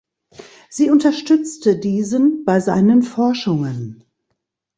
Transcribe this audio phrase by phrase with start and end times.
[0.67, 4.03] Sie unterstützte diesen bei seinen Forschungen.